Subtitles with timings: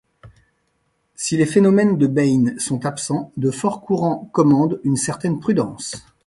[1.13, 6.03] Si les phénomènes de baïnes sont absents, de forts courants commandent une certaine prudence.